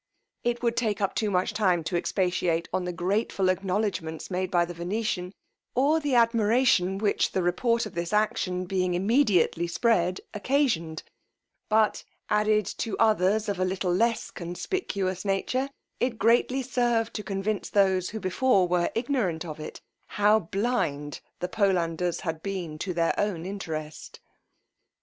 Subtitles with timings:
[0.43, 4.65] It would take up too much time to expatiate on the grateful acknowledgments made by
[4.65, 5.31] the Venetian,
[5.75, 11.03] or the admiration which the report of this action being immediately spread, occasioned;
[11.69, 15.69] but, added to others of a little less conspicuous nature,
[15.99, 19.81] it greatly served to convince those who before were ignorant of it,
[20.17, 24.19] how blind the Polanders had been to their own interest.